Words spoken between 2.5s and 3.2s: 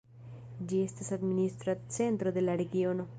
regiono.